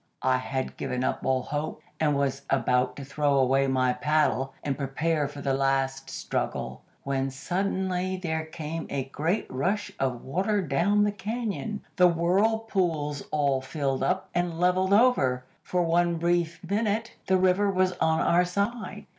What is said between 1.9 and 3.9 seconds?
and was about to throw away